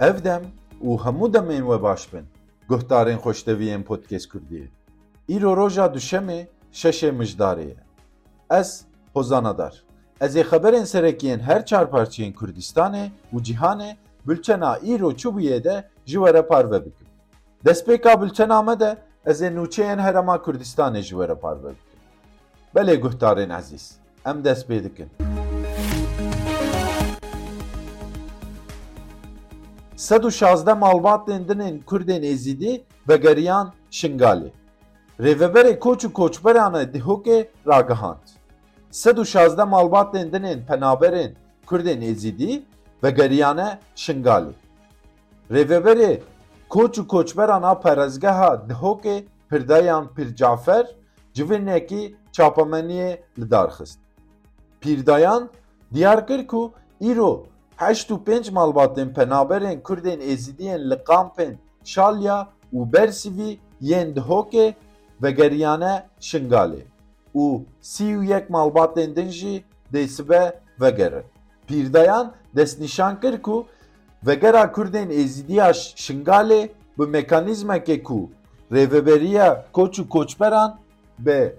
Ev 0.00 0.24
dem 0.24 0.42
û 0.82 0.98
hemû 1.04 1.32
demên 1.32 1.60
we 1.68 1.82
baş 1.82 2.12
bin. 2.12 2.24
Guhdarên 2.68 3.18
xweşteviyên 3.18 3.82
Podcast 3.82 4.26
Kurdiyê. 4.32 4.68
Îro 5.28 5.56
roja 5.56 5.86
duşemê 5.86 6.46
şeşê 6.72 7.10
mijdarê 7.10 7.68
ye. 7.68 7.76
Ez 8.50 8.84
Hozanadar. 9.14 9.82
Ez 10.20 10.36
ê 10.36 10.42
xeberên 10.42 10.84
serekiyên 10.84 11.38
her 11.38 11.66
çarparçiyên 11.66 12.34
Kurdistanê 12.34 13.08
û 13.32 13.42
cîhanê 13.42 13.96
bülçena 14.26 14.76
îro 14.76 15.10
çûbûyê 15.12 15.64
de 15.64 15.88
ji 16.06 16.18
parve 16.48 16.84
bikim. 16.84 17.06
Destpêka 17.64 18.22
bülçena 18.22 18.62
me 18.62 18.80
de 18.80 18.96
ez 19.26 19.42
ê 19.42 19.54
nûçeyên 19.54 19.98
Herema 19.98 20.36
Kurdistanê 20.36 21.02
ji 21.02 21.08
were 21.08 21.34
parve 21.34 21.68
bikim. 21.68 22.00
Belê 22.74 23.00
guhdarên 23.00 23.50
ezîz, 23.50 23.92
em 24.26 24.44
dest 24.44 24.70
pê. 24.70 25.45
Sed 29.96 30.22
û 30.24 30.30
şazde 30.30 30.74
malbatên 30.74 31.48
dinên 31.48 31.84
Kurdên 31.84 32.22
Êzîdî 32.32 32.82
vegeriyan 33.08 33.72
Şingalê. 33.90 34.50
Rêveberê 35.20 35.78
koç 35.78 36.04
û 36.04 36.12
koçberan 36.12 36.74
e 36.74 36.82
Dihokê 36.82 37.48
ragihand. 37.66 38.26
Sed 38.90 39.16
û 39.16 39.26
şazde 39.26 39.62
malbatên 39.62 40.32
dinên 40.32 40.66
penaberên 40.66 41.32
Kurdên 41.66 42.00
Êzîdî 42.10 42.62
vegeriyane 43.04 43.78
Şingalê. 43.96 44.52
Rêveberê 45.50 46.20
koç 46.68 46.98
û 46.98 47.06
koçberan 47.06 47.62
a 47.62 47.74
perezgeha 47.80 48.62
Dihokê 48.68 49.24
Pirdayan 49.50 50.14
Pircafer 50.14 50.86
civînekî 51.34 52.16
çapemeniyê 52.32 53.20
li 53.38 53.50
dar 53.50 53.68
xist. 53.68 53.98
Pîrdayan 54.80 55.50
diyar 55.94 56.26
kir 56.26 56.46
ku 56.46 56.72
îro 57.00 57.46
heşt 57.76 58.10
û 58.10 58.16
pênc 58.26 58.46
malbatên 58.58 59.08
penaberên 59.16 59.78
Kurdên 59.86 60.20
Êzîdiyên 60.32 60.90
li 60.90 60.98
kampên 61.08 61.54
Şalya 61.84 62.48
û 62.74 62.92
Bersivî 62.92 63.58
yên 63.80 64.08
Dihokê 64.16 64.74
vegeriyane 65.22 65.94
Şingalê 66.20 66.82
û 67.34 67.62
sî 67.80 68.04
û 68.18 68.24
yek 68.32 68.50
malbatên 68.50 69.16
din 69.16 69.28
jî 69.28 69.64
dê 69.92 70.08
sibe 70.08 70.60
vegerin. 70.80 71.24
Pîrdayan 71.66 72.32
destnîşan 72.56 73.20
kir 73.20 73.42
ku 73.42 73.66
vegera 74.26 74.72
Kurdên 74.72 75.10
Êzidiya 75.10 75.70
Şingalê 76.04 76.68
bi 76.98 77.02
mekanîzmekê 77.02 78.02
ku 78.02 78.30
rêveberiya 78.72 79.62
koç 79.72 79.98
û 79.98 80.08
koçberan 80.08 80.78
bi 81.18 81.54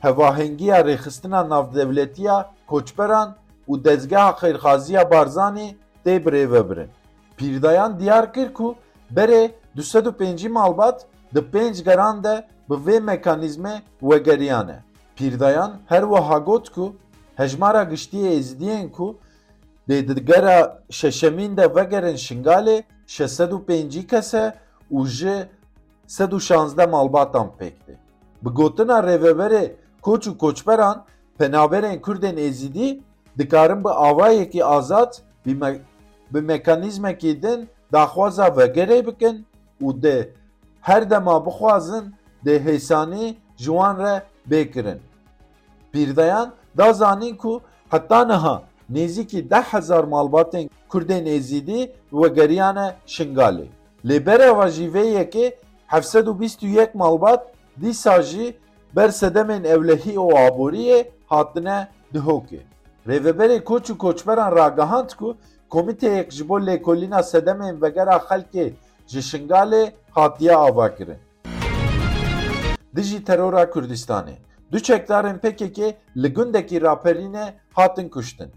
hevahengiya 0.00 0.80
rêxistina 0.80 1.48
navdewletiya 1.48 2.50
koçberan 2.66 3.36
û 3.70 3.84
dezgeha 3.84 4.30
xêrxaziya 4.40 5.10
Barzanî 5.10 5.76
tê 6.04 6.24
bi 6.24 6.30
rêvebirin. 6.36 6.90
Pîrdayan 7.36 8.00
diyar 8.00 8.32
kir 8.32 8.54
ku 8.54 8.74
berê 9.16 9.50
du 9.76 9.82
sed 9.82 10.06
û 10.06 10.12
pêncî 10.20 10.48
malbat 10.48 11.06
di 11.34 11.40
pênc 11.52 11.84
geran 11.84 12.24
de 12.24 12.34
bi 12.70 12.74
vê 12.74 12.96
mekanîzmê 13.10 13.74
wegeriyan 14.00 14.68
e. 14.68 14.78
Pîrdayan 15.16 15.72
her 15.86 16.02
wiha 16.02 16.38
got 16.38 16.70
ku 16.74 16.96
hejmara 17.36 17.82
giştiyê 17.82 18.30
êzidiyên 18.38 18.90
ku 18.90 19.18
dê 19.88 20.08
digera 20.08 20.82
şeşemîn 20.90 21.56
de 21.56 21.74
vegerin 21.76 22.16
Şingalê 22.16 22.82
şeş 23.06 23.30
sed 23.32 23.52
û 24.92 25.06
ji 25.06 25.48
sed 26.06 26.32
û 26.32 26.40
şanzde 26.40 26.86
malbatan 26.86 27.48
pêk 27.58 27.76
de. 27.86 27.94
Bi 28.42 28.50
gotina 28.50 28.98
rêveberê 28.98 29.72
koç 30.02 30.26
û 30.26 30.36
koçberan 30.36 31.04
penaberên 31.38 32.00
Kurdên 32.00 32.36
Êzidî 32.36 33.00
dikarin 33.38 33.84
bi 33.84 33.88
avayekî 33.88 34.64
azad 34.64 35.12
bi 35.46 35.50
me- 35.50 35.80
bi 36.34 36.40
mekanîzmekî 36.40 37.42
din 37.42 37.68
daxwaza 37.92 38.46
vegerê 38.46 39.06
bikin 39.06 39.46
û 39.82 40.02
dê 40.02 40.28
her 40.80 41.10
dema 41.10 41.46
bixwazin 41.46 42.04
dê 42.46 42.56
hêsanî 42.66 43.34
ji 43.56 43.64
wan 43.64 43.98
re 43.98 44.22
bêkirin. 44.50 44.98
Pîrdayan 45.92 46.52
da 46.78 46.92
zanîn 46.92 47.36
ku 47.36 47.60
heta 47.90 48.24
niha 48.24 48.62
nêzîkî 48.92 49.50
deh 49.50 49.64
hezar 49.74 50.04
malbatên 50.04 50.70
Kurdên 50.90 51.24
Êzîdî 51.36 51.90
vegeriyane 52.12 52.94
Şingalê. 53.06 53.66
Lê 54.04 54.26
bereva 54.26 54.68
jî 54.68 54.86
vê 54.94 55.04
yekê 55.18 55.54
hevsed 55.86 56.26
û 56.26 56.40
bîst 56.40 56.62
û 56.62 56.66
yek 56.66 56.94
malbat 56.94 57.42
dîsa 57.80 58.22
jî 58.22 58.56
ber 58.96 59.08
sedemên 59.08 59.64
evlehî 59.64 60.14
û 60.14 60.26
hatine 61.26 61.88
Dihokê. 62.14 62.60
ریوبر 63.06 63.58
کوچ 63.58 63.90
و 63.90 63.94
کوچبران 63.94 64.50
را 64.58 64.70
گهاند 64.78 65.10
کو 65.18 65.34
کمیته 65.74 66.08
یک 66.18 66.28
جبو 66.36 66.58
لیکولینا 66.58 67.22
سدمین 67.22 67.74
وگرا 67.82 68.18
خلک 68.28 68.54
جشنگال 69.06 69.72
هاتیه 70.16 70.54
آوا 70.68 70.88
کرن 70.96 71.20
دجی 72.96 73.18
ترورا 73.26 73.64
کردستانی 73.74 74.36
دو 74.72 74.78
چکدارن 74.86 75.36
پککی 75.44 75.88
لگندکی 76.22 76.78
راپرینه 76.86 77.44
هاتن 77.76 78.08
کشتن 78.14 78.50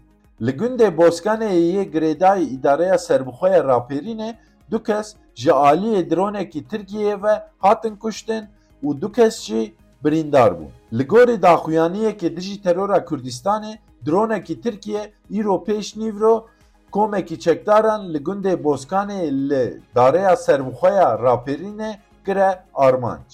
لگندê 0.46 0.88
boskanê 1.00 1.50
yê 1.74 1.84
girêdayê 1.94 2.44
îdareya 2.56 2.98
serbixweya 2.98 3.60
rapêrînê 3.72 4.34
du 4.70 4.82
kes 4.82 5.14
ji 5.34 5.50
aliyê 5.50 6.10
dronekî 6.10 6.64
Tirkiyeyê 6.70 7.22
ve 7.22 7.42
hatin 7.58 7.96
kuştin 7.96 8.44
û 8.84 9.00
du 9.00 9.12
kes 9.12 9.40
jî 9.40 9.74
birîndar 10.04 10.52
bûn. 10.58 10.70
Li 10.98 11.04
gorî 11.06 11.36
daxuyaniyekê 11.42 12.36
dijî 12.36 12.62
terora 12.62 12.98
Kurdistanê 13.04 13.78
dronekî 14.06 14.60
Tirkiye 14.60 15.12
îro 15.38 15.56
pêş 15.66 15.86
nîvro 16.00 16.46
komekî 16.90 17.40
çekdaran 17.40 18.14
li 18.14 18.18
gundê 18.18 18.54
Boskanê 18.62 19.48
li 19.48 19.80
dareya 19.94 20.36
serbixweya 20.36 21.08
raperînê 21.26 21.92
kire 22.26 22.62
armanc. 22.74 23.30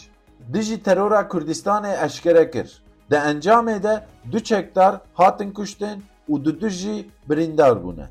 Dijî 0.53 0.83
terora 0.83 1.21
Kurdistanê 1.21 2.05
eşkere 2.07 2.51
kir. 2.51 2.83
Di 3.11 3.15
encamê 3.15 3.83
de 3.83 4.05
du 4.33 4.41
çekdar 4.41 5.01
hatin 5.15 5.51
kuştin 5.51 6.03
û 6.31 6.45
du 6.45 6.61
du 6.61 6.69
jî 6.69 7.09
birîndar 7.29 7.85
bûne. 7.85 8.07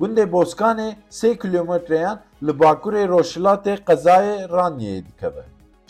Gundê 0.00 0.30
Boskanê 0.30 0.94
sê 1.10 1.38
kilometreyan 1.38 2.20
li 2.42 2.50
bakurê 2.50 3.04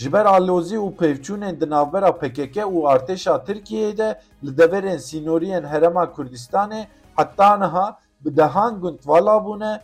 Ji 0.04 0.12
ber 0.12 0.26
alozî 0.26 0.78
û 0.86 0.88
pevçûnên 1.00 1.54
di 1.60 1.66
navbera 1.74 2.12
PKK 2.20 2.56
û 2.74 2.78
artêşa 2.94 3.34
Tirkiyeyê 3.46 3.98
de 3.98 4.08
li 4.44 4.52
deverên 4.58 5.00
sînoriyên 5.08 5.64
Herema 5.72 6.04
Kurdistanê 6.04 6.82
heta 7.16 7.56
niha 7.62 7.86
bi 8.24 8.36
dehan 8.36 8.80
gund 8.80 8.98
vala 9.06 9.36
bûne 9.46 9.74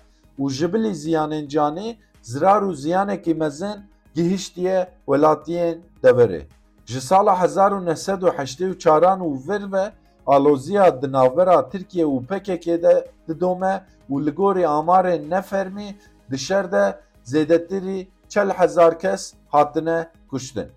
û 0.41 0.50
ji 0.56 0.72
bilî 0.72 0.94
ziyanên 1.03 1.47
canê 1.54 1.88
zirar 2.22 2.62
û 2.62 2.75
ziyanekî 2.75 3.34
mezin 3.34 3.78
gihiştiye 4.14 4.78
welatiyên 5.06 5.78
deverê. 6.04 6.42
Ji 6.86 7.00
sala 7.00 7.34
1984 7.34 9.20
û 9.20 9.48
vir 9.48 9.72
ve 9.72 9.92
aloziya 10.26 11.03
di 11.03 11.12
navbera 11.12 11.69
Tirkiye 11.69 12.04
û 12.04 12.26
PKK 12.26 12.66
de 12.66 12.94
didome 13.28 13.84
û 14.10 14.26
li 14.26 14.30
gorî 14.30 14.64
amarên 14.66 15.30
nefermî 15.30 15.88
di 16.30 16.38
şer 16.38 16.72
de 16.72 16.98
zêdetirî 17.25 18.06
çel 18.30 18.50
hezar 18.50 18.98
kes 18.98 19.34
hatine 19.48 20.08
kuştin. 20.30 20.68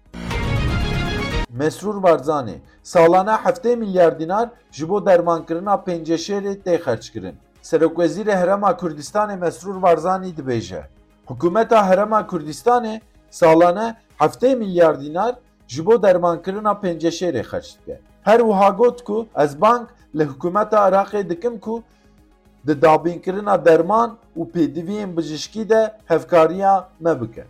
Mesrûr 1.57 2.03
Barzanî 2.03 2.55
salane 2.83 3.31
heftê 3.31 3.75
milyar 3.75 4.19
dînar 4.19 4.49
ji 4.71 4.89
bo 4.89 5.05
dermankirina 5.05 5.73
penceşerê 5.73 6.61
tê 6.63 6.75
xerç 6.77 7.09
kirin. 7.09 7.35
Serokwezîrê 7.61 8.35
Herema 8.35 8.71
Kurdistanê 8.71 9.39
Mesrûr 9.39 9.81
Barzanî 9.81 10.35
dibêje. 10.37 10.81
Hikûmeta 11.29 11.85
Herema 11.85 12.21
Kurdistanê 12.21 13.01
salane 13.29 13.95
heftê 14.19 14.55
milyar 14.55 15.01
dînar 15.01 15.35
ji 15.67 15.85
bo 15.85 16.03
dermankirina 16.03 16.71
penceşerê 16.71 17.41
xerç. 17.41 17.77
Her 18.23 18.39
wiha 18.39 18.69
got 18.69 19.03
ku 19.03 19.27
ez 19.35 19.61
bank 19.61 19.89
li 20.15 20.23
hikûmeta 20.23 20.89
Iraqê 20.89 21.29
dikim 21.29 21.59
ku 21.59 21.83
di 22.67 22.81
dabînkirina 22.81 23.65
derman 23.65 24.17
û 24.39 24.41
pêdiviyên 24.51 25.17
bijîşkî 25.17 25.69
de 25.69 25.81
hevkariya 26.05 26.89
me 26.99 27.21
bike. 27.21 27.45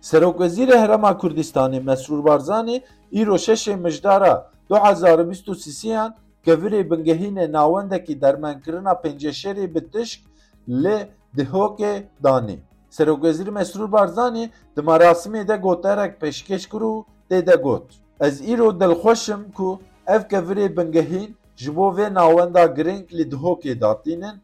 Serokwezîrê 0.00 0.76
Herema 0.78 1.10
Kurdistanê 1.10 1.80
Mesrûr 1.88 2.24
Barzanî 2.24 2.82
îro 3.12 3.34
şeşê 3.34 3.76
mijdara 3.76 4.50
2023yan 4.70 6.12
kevirê 6.46 6.88
bingehînê 6.90 7.52
nawendekî 7.52 8.20
dermankirina 8.20 8.92
penceşerê 8.92 9.74
bi 9.74 9.90
tişk 9.90 10.20
lê 10.68 11.06
Dihokê 11.36 12.02
danî. 12.22 12.58
Serokwezîr 12.90 13.46
Mesrûr 13.46 13.92
Barzanî 13.92 14.50
di 14.76 14.80
merasimê 14.80 15.48
de 15.48 15.56
goterek 15.56 16.20
pêşkeş 16.20 16.68
kir 16.70 16.80
û 16.80 17.04
tê 17.30 17.46
de 17.46 17.56
got. 17.56 17.86
Ez 18.20 18.40
îro 18.50 18.80
dilxweşim 18.80 19.52
ku 19.56 19.80
ev 20.06 20.20
kevirê 20.20 20.76
bingehîn 20.76 21.36
ji 21.56 21.76
bo 21.76 21.88
vê 21.96 22.14
nawenda 22.14 22.66
giring 22.66 23.12
li 23.12 23.22
Dihokê 23.22 23.80
datînin 23.80 24.36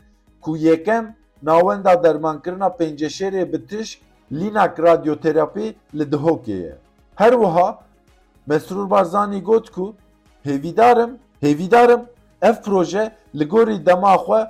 ku 0.43 0.57
yekem 0.57 1.17
nawenda 1.43 2.03
dermankirina 2.05 2.67
penceşerê 2.67 3.53
bi 3.53 3.67
tişk 3.67 4.01
lînak 4.33 4.81
radyoterapî 4.81 5.75
li 5.95 6.03
Dihokê 6.03 6.51
ye. 6.51 6.77
Her 7.15 7.33
wiha 7.33 7.79
Mesrûr 8.49 8.91
Barzanî 8.91 9.43
got 9.43 9.71
ku 9.71 9.95
hêvîdarim 10.47 11.11
hêvîdarim 11.43 12.03
ev 12.43 12.55
proje 12.65 13.13
li 13.35 13.49
gorî 13.49 13.87
dema 13.87 14.15
xwe 14.15 14.41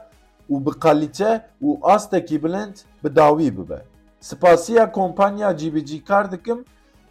û 0.51 0.67
bi 0.67 0.71
qalîte 0.71 1.41
û 1.63 1.69
astekî 1.83 2.45
bilind 2.45 2.77
bi 3.05 3.17
dawî 3.17 3.59
bibe. 3.59 3.83
Spasiya 4.21 4.93
kompanya 4.93 5.57
cîbicîkar 5.57 6.33
dikim 6.33 6.65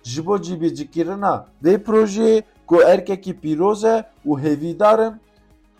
ji 0.03 0.25
bo 0.25 0.35
cîbicîkirina 0.38 1.45
vê 1.63 1.75
projeyê 1.88 2.44
ku 2.68 2.81
erkekî 2.81 3.33
pîroz 3.41 3.83
e 3.83 4.03
û 4.25 4.31
hêvîdar 4.44 5.07
im 5.07 5.19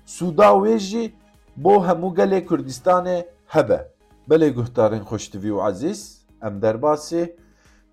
sûda 0.06 0.50
wê 0.64 0.78
jî 0.80 1.14
بو 1.64 1.80
همو 1.80 2.10
گلی 2.18 2.42
کردستان 2.50 3.08
هبه 3.56 3.80
بەلێ 4.30 4.50
گهتارین 4.58 5.04
خوشتوی 5.10 5.50
و 5.50 5.60
عزیز 5.70 6.00
ام 6.48 6.60
درباسی 6.64 7.24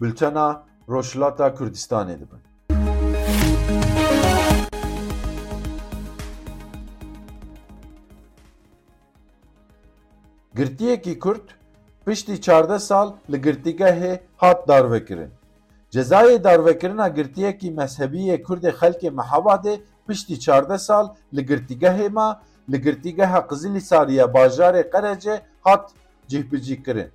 بلتنا 0.00 0.46
روشلاتا 0.92 1.48
کردستان 1.58 2.06
کوردستانێ 2.08 2.16
دەبن. 2.20 2.42
گرتیەکی 10.58 11.14
کرد 11.24 11.46
پشتی 12.06 12.38
14 12.38 12.78
سال 12.78 13.08
لە 13.32 13.38
گرتیگەهێ 13.44 14.12
هات 14.42 14.58
داروێکردن 14.70 15.30
جزای 15.90 16.38
داروێکردنا 16.46 17.06
گرتیەکی 17.18 17.70
مذهبی 17.80 18.38
کرد 18.46 18.64
خەلکی 18.80 19.10
مەحەوادێ 19.18 19.74
پشتی 20.08 20.36
14 20.36 20.76
سال 20.76 21.06
لە 21.36 21.40
گرتیگەهێ 21.50 22.08
ما 22.16 22.28
li 22.70 22.82
girtîgeha 22.82 23.40
Qizilîsariya 23.50 24.24
bajarê 24.24 24.82
Qerecê 24.92 25.40
hat 25.60 25.90
cihbicîkirin. 26.28 27.10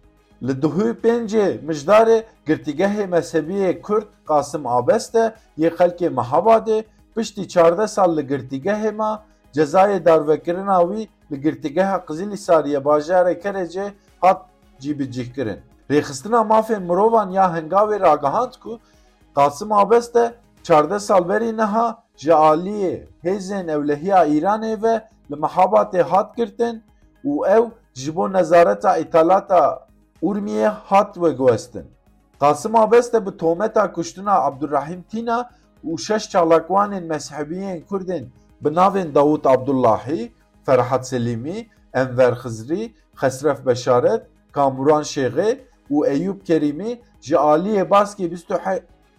Li 0.47 0.51
duhû 0.51 0.87
pêncê 1.03 1.47
mijdarê 1.67 2.23
girtîgehê 2.47 3.05
mezhebiyê 3.15 3.81
Kurd 3.81 4.07
Qasim 4.27 4.67
Abes 4.67 5.13
de 5.13 5.33
yê 5.57 5.69
xelkê 5.77 6.09
Mehabadê 6.17 6.83
piştî 7.15 7.47
çarde 7.47 7.87
sal 7.87 8.17
li 8.17 8.21
girtîgehê 8.21 8.91
ma 8.91 9.23
cezayê 9.55 10.05
darvekirina 10.05 10.77
wî 10.89 11.07
li 11.31 11.41
girtîgeha 11.41 11.97
Qizilîsariya 12.07 12.79
bajarê 12.79 13.41
Kerecê 13.43 13.91
hat 14.21 14.41
cîbicîkirin. 14.79 15.59
Rêxistina 15.91 16.41
mafên 16.53 16.83
mirovan 16.89 17.29
ya 17.29 17.45
hengavê 17.55 17.99
ragihand 17.99 18.53
ku 18.63 18.79
Qasim 19.35 19.71
Abes 19.71 20.13
de 20.13 20.33
çarde 20.63 20.99
salberî 20.99 21.57
niha 21.57 22.03
ji 22.17 22.31
aliyê 22.31 23.03
hêzên 23.23 23.71
ewlehiya 23.71 24.27
Îranê 24.27 24.83
ve 24.83 25.01
li 25.31 25.35
Mehabatê 25.35 26.01
hat 26.01 26.37
girtin 26.37 26.83
û 27.25 27.31
ew 27.57 27.65
ji 27.93 28.15
bo 28.15 28.33
nezareta 28.33 28.91
îtalata 29.03 29.89
Urmiyê 30.21 30.67
hat 30.67 31.17
veguhestin. 31.17 31.85
Qasim 32.39 32.75
Abes 32.75 33.13
de 33.13 33.25
bi 33.25 33.37
tometa 33.37 33.91
kuştina 33.91 34.33
Abdurrahim 34.47 35.03
Tîna 35.11 35.49
û 35.85 35.97
şeş 35.97 36.23
çalakwanên 36.33 37.05
mezhebiyên 37.11 37.85
Kurdên 37.89 38.25
bi 38.61 38.69
navên 38.69 39.15
Davut 39.15 39.45
Abdullahî, 39.45 40.31
Ferhat 40.65 41.07
Selîmî, 41.07 41.67
Enver 41.93 42.33
Xizrî, 42.33 42.93
Xesref 43.21 43.65
Beşaret, 43.65 44.21
Kamuran 44.51 45.03
Şêxê 45.03 45.59
û 45.91 46.07
Eyûb 46.13 46.43
Kerîmî 46.43 47.01
ji 47.21 47.35
aliyê 47.35 47.89
baskê 47.89 48.31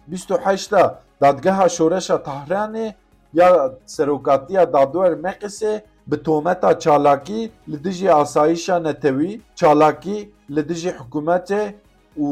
bîst 0.07 0.31
û 0.31 0.37
heşta 0.45 1.01
dadgeha 1.21 1.69
şoreşa 1.69 2.15
Tehranê 2.15 2.93
ya 3.33 3.71
serokatiya 3.85 4.73
dadwer 4.73 5.11
Meqisê 5.11 5.81
bi 6.11 6.23
tometa 6.23 6.79
çalakî 6.79 7.51
li 7.71 7.83
dijî 7.83 8.13
asayişa 8.13 8.79
netewî, 8.79 9.41
çalakî 9.55 10.29
li 10.55 10.69
dijî 10.69 10.91
hikûmetê 10.99 11.73
û 12.25 12.27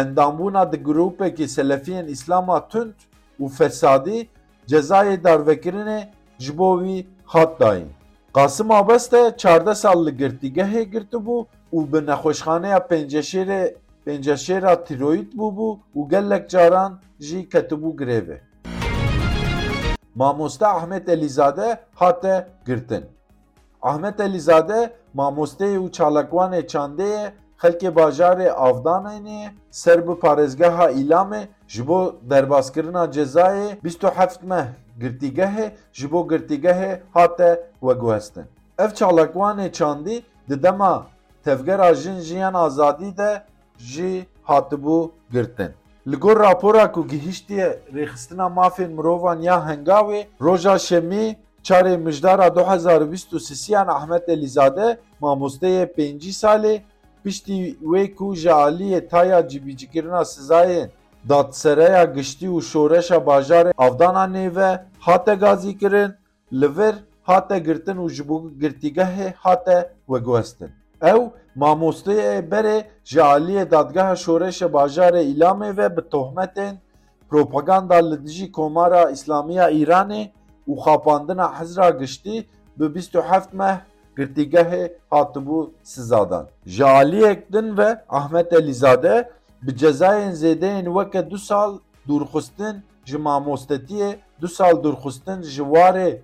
endambûna 0.00 0.72
di 0.72 0.76
grupekî 0.82 1.46
selefiyên 1.56 2.06
îslama 2.14 2.68
tund 2.68 2.94
û 3.40 3.48
fesadî 3.48 4.28
cezayê 4.70 5.16
darvekirinê 5.24 6.00
ji 6.38 6.58
bo 6.58 6.70
wî 6.84 7.06
hat 7.24 7.60
dayîn. 7.60 7.88
Qasim 8.34 8.70
Abes 8.70 9.12
de 9.12 9.34
çarde 9.36 9.74
sal 9.74 10.06
li 10.06 10.10
girtîgehê 10.10 10.82
girtibû 10.94 11.46
û 11.72 11.78
bi 11.92 12.00
nexweşxaneya 12.10 12.78
penceşêrê 12.90 13.62
penceşêra 14.06 14.74
tîroîd 14.86 15.28
bûbû 15.38 15.78
û 15.96 16.08
gelek 16.10 16.50
caran 16.50 16.92
jî 17.20 17.48
ketibû 17.52 17.90
girêvê. 18.00 18.38
Mamoste 20.14 20.66
Ahmet 20.66 21.08
Elîzade 21.08 21.80
hate 21.94 22.48
girtin. 22.66 23.04
Ahmet 23.82 24.20
Elîzade 24.20 24.92
mamosteyê 25.14 25.78
û 25.78 25.90
çalakwanê 25.96 26.66
çandeyê 26.66 27.32
xelkê 27.62 27.90
bajarê 27.98 28.48
Avdanê 28.48 29.48
ser 29.70 30.08
bi 30.08 30.12
parêzgeha 30.12 30.86
îlamê 31.00 31.42
ji 31.68 31.88
bo 31.88 32.14
derbaskirina 32.30 33.04
cezayê 33.04 33.68
bîst 33.84 34.04
û 34.04 34.10
heft 34.18 34.42
meh 34.42 34.66
girtîgehê 35.00 35.70
ji 35.92 36.12
bo 36.12 36.20
girtîgehê 36.28 37.00
hate 37.14 37.70
veguhestin. 37.82 38.44
Ev 38.78 38.88
çalakwanê 38.88 39.72
çandî 39.72 40.22
di 40.48 40.62
dema 40.62 41.06
tevgera 41.44 41.94
jin 41.94 42.18
jiyan 42.20 42.54
azadî 42.54 43.16
de 43.16 43.42
jî 43.78 44.26
hatibû 44.48 45.10
girtin. 45.32 45.70
Li 46.08 46.16
gor 46.16 46.40
rapora 46.40 46.92
ku 46.92 47.06
gihîştiye 47.06 47.78
rêxistina 47.94 48.46
mafên 48.58 48.90
mirovan 48.90 49.40
ya 49.40 49.56
hengavê 49.68 50.26
roja 50.40 50.78
şemî 50.78 51.36
چاره 51.62 51.96
مجدار 51.96 52.48
2023 52.48 53.76
ان 53.76 53.88
احمد 53.88 54.22
علیزاده 54.28 54.98
ماموسته 55.20 55.84
5 55.84 56.30
ساله 56.30 56.82
پشتی 57.24 57.76
وی 57.92 58.08
کو 58.08 58.34
جالی 58.34 59.00
تایا 59.00 59.42
جیبیجی 59.42 59.86
کرنا 59.86 60.24
سزای 60.24 60.86
دادسرای 61.28 62.06
گشتی 62.16 62.46
و 62.46 62.60
شورش 62.60 63.12
باجار 63.12 63.72
افدان 63.78 64.36
نیوه 64.36 64.78
هات 65.00 65.26
گازی 65.40 65.74
کرن 65.74 66.16
لور 66.52 66.94
هات 67.28 67.52
گرتن 67.52 67.98
و 67.98 68.08
جبو 68.08 68.50
گرتیگه 68.62 69.34
هات 69.44 69.66
وگوستن 70.08 70.72
او 71.02 71.32
ماموسته 71.56 72.40
بره 72.50 72.84
جالی 73.04 73.64
دادگاه 73.64 74.14
شورش 74.14 74.62
باجار 74.62 75.14
ایلامه 75.14 75.72
و 75.72 75.88
به 75.88 76.02
تهمت 76.12 76.56
پروپاگاندا 77.30 77.98
لدجی 78.00 78.48
کومارا 78.48 79.02
اسلامی 79.08 79.60
ایرانه 79.60 80.32
û 80.68 80.72
xapandina 80.84 81.60
hezra 81.60 81.90
giştî 81.90 82.46
bi 82.78 82.94
bîst 82.94 83.14
û 83.14 83.20
heft 83.30 83.52
meh 83.54 83.78
girtîgehê 84.16 84.92
hatibû 85.10 85.70
sizadan. 85.82 86.46
Ji 86.66 86.84
aliyek 86.84 87.54
ve 87.54 88.04
Ahmet 88.08 88.52
Elîzade 88.52 89.30
bi 89.62 89.70
cezayên 89.70 90.32
zêdeyên 90.42 90.84
weke 90.84 91.30
du 91.30 91.38
sal 91.38 91.78
dûrxistin 92.08 92.76
ji 93.04 93.16
mamostetiyê 93.16 94.16
du 94.40 94.48
sal 94.48 94.74
dûrxistin 94.84 95.42
ji 95.42 95.62
warê 95.62 96.20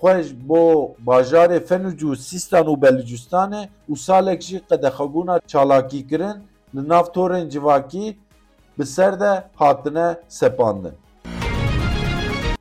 xwe 0.00 0.24
bo 0.48 0.94
bajarê 1.06 1.60
Fenuc 1.60 2.00
û 2.02 2.16
Sîstan 2.16 2.66
û 2.72 2.74
Belûcistanê 2.82 3.68
û 3.90 3.96
salek 3.96 4.40
jî 4.42 4.58
qedexebûna 4.70 5.40
çalakîkirin 5.46 6.36
li 6.74 6.88
nav 6.88 7.04
torên 7.14 7.48
civakî. 7.50 8.16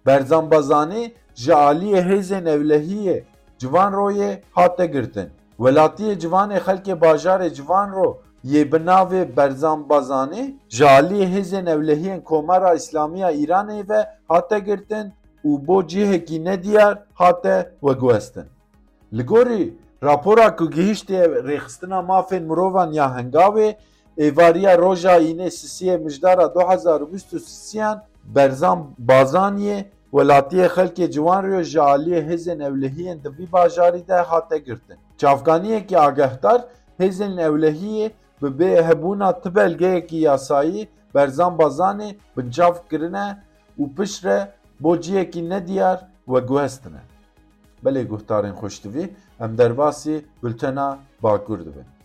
Berzan 0.07 0.51
Bazanî 0.51 1.13
ji 1.35 1.51
aliyê 1.51 2.01
hêzên 2.09 2.45
evlehiyê 2.55 3.23
Civanroyê 3.59 4.41
hate 4.51 4.85
girtin. 4.85 5.29
Welatiyê 5.57 6.19
civanê 6.19 6.57
xelkê 6.57 6.93
bajarê 7.01 7.53
Civanro 7.53 8.21
yê 8.45 8.71
bi 8.71 8.77
navê 8.77 9.37
Berzan 9.37 9.89
Bazanî 9.89 10.55
ji 10.69 10.83
aliyê 10.83 11.27
hêzên 11.35 11.69
evlehiyên 11.69 12.23
Komara 12.23 12.73
İslamiya 12.73 13.31
Îranê 13.33 13.89
ve 13.89 14.07
hate 14.27 14.59
girtin 14.59 15.13
û 15.45 15.67
bo 15.67 15.87
cihekî 15.87 16.45
nediyar 16.45 17.03
hate 17.13 17.71
veguhestin. 17.83 18.45
Li 19.13 19.23
gorî 19.25 19.73
rapora 20.03 20.55
ku 20.55 20.71
gihîştiye 20.71 21.25
rêxistina 21.25 21.99
mafên 22.05 22.43
mirovan 22.43 22.91
ya 22.91 23.05
hengavê 23.17 23.75
êvariya 24.17 24.77
roja 24.77 25.17
înê 25.19 25.47
sisiyê 25.47 25.97
mijdara 25.97 26.45
2023 26.45 27.97
Berzan 28.35 28.85
Bazaniyê 28.99 29.85
welatiyê 30.15 30.67
xelkê 30.75 31.05
Ciwanrê 31.13 31.63
ji 31.63 31.79
aliyê 31.79 32.21
hêzên 32.29 32.59
evlehiyên 32.67 33.17
di 33.23 33.29
vî 33.37 33.51
bajarî 33.51 34.07
de 34.07 34.15
hate 34.29 34.57
girtin. 34.57 34.97
Çavkaniyekî 35.17 35.99
agehdar 35.99 36.61
hêzên 36.99 37.33
evlehiyê 37.47 38.11
bi 38.41 38.47
bê 38.59 38.83
hebûna 38.87 39.41
ti 39.41 39.55
belgeyekî 39.55 40.15
yasayî 40.15 40.87
Berzan 41.15 41.53
Bazanê 41.57 42.15
bincav 42.37 42.73
kirine 42.89 43.27
û 43.79 43.83
piştre 43.95 44.51
bo 44.79 45.01
ciyekî 45.01 45.49
nediyar 45.49 46.07
veguhestine. 46.27 47.01
Belê 47.85 48.03
guhdarên 48.07 48.55
xweştivî 48.59 49.09
em 49.39 49.57
derbasî 49.57 50.25
bültena 50.43 50.99
Bakur 51.23 51.59
dibin. 51.59 51.96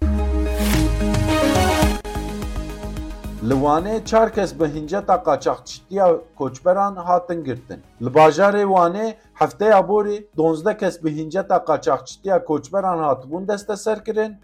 Li 3.48 3.54
Wanê 3.54 4.04
çar 4.04 4.32
kes 4.32 4.60
bi 4.60 4.64
hinceta 4.64 5.14
qaçaxçitiya 5.14 6.18
koçberan 6.38 6.96
hatin 6.96 7.44
girtin. 7.44 7.80
Li 8.02 8.06
bajarê 8.06 8.62
Wanê 8.62 9.14
hefteya 9.34 9.88
borî 9.88 10.26
donzde 10.36 10.76
kes 10.76 11.04
bi 11.04 11.16
hinceta 11.16 11.56
qaçaxçitiya 11.56 12.44
koçberan 12.44 12.98
hatibûn 12.98 13.48
desteserkirin 13.48 14.36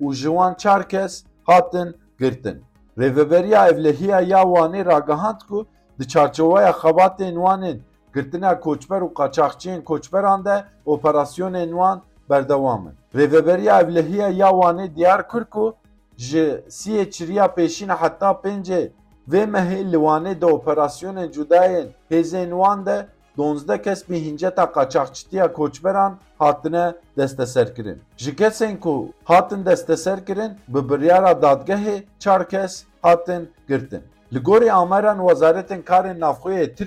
û 0.00 0.14
ji 0.14 0.28
wan 0.28 0.54
çar 0.54 0.88
kes 0.88 1.24
hatin 1.44 1.96
girtin. 2.18 2.62
Rêveberiya 2.98 3.70
Evlehiya 3.70 4.20
ya 4.20 4.42
Wanê 4.42 4.84
ragihand 4.84 5.40
ku 5.48 5.66
di 5.98 6.08
çarçoveya 6.08 6.70
xebatên 6.70 7.34
wanên 7.34 7.78
girtina 8.14 8.60
koçber 8.60 9.00
û 9.00 9.12
qaçaxçiyên 9.12 9.84
koçberan 9.84 10.44
de 10.44 10.64
operasyonên 10.86 11.70
wan 11.70 12.02
berdewam 12.30 12.82
in. 12.88 13.18
Rêveberiya 13.18 13.82
evlehiya 13.82 14.28
ya 14.28 14.48
Wanê 14.48 14.96
diyar 14.96 15.28
kir 15.28 15.44
ku 15.44 15.74
ji 16.18 16.64
siyê 16.68 17.10
çiriya 17.10 17.46
pêşîna 17.46 17.96
heta 18.02 18.30
pêncê 18.30 18.90
vê 19.30 19.44
mehê 19.54 19.92
li 19.92 19.96
Wanê 19.96 20.40
de 20.40 20.46
operasyonên 20.46 21.32
cudayên 21.32 21.86
hêzên 22.10 22.50
wan 22.50 22.86
de 22.86 23.06
donzde 23.38 23.82
kes 23.82 24.10
bi 24.10 24.24
hinceta 24.26 24.62
qaçaxçitiya 24.62 25.52
koçberan 25.52 26.18
hatine 26.38 26.94
desteserkirin. 27.18 28.02
Ji 28.16 28.36
kesên 28.36 28.80
ku 28.80 29.12
hatin 29.24 29.66
desteserkirin 29.66 30.52
bi 30.68 30.90
biryara 30.90 31.30
dadgehê 31.30 32.02
çar 32.18 32.48
kes 32.48 32.84
hatin 33.02 33.50
girtin. 33.68 34.02
Li 34.34 34.38
gorî 34.38 34.72
amaran 34.72 35.18
Wezaretên 35.18 35.82
Karên 35.82 36.18
Navxuyê 36.20 36.78